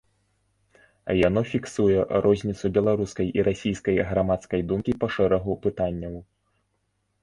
Яно 1.27 1.43
фіксуе 1.51 1.99
розніцу 2.27 2.73
беларускай 2.79 3.27
і 3.39 3.47
расійскай 3.51 4.03
грамадскай 4.11 4.61
думкі 4.73 5.01
па 5.05 5.15
шэрагу 5.19 5.63
пытанняў. 5.69 6.23